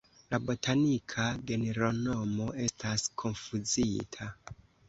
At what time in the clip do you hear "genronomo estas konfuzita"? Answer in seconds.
1.51-4.33